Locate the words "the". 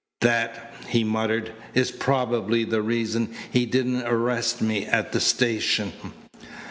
2.63-2.81, 5.11-5.19